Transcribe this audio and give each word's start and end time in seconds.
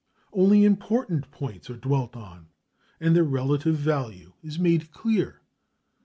Only 0.33 0.63
important 0.65 1.29
points 1.29 1.69
are 1.69 1.77
dwelt 1.77 2.15
on, 2.15 2.47
and 2.99 3.15
their 3.15 3.23
relative 3.23 3.75
value 3.75 4.33
is 4.41 4.57
made 4.57 4.91
clear. 4.91 5.41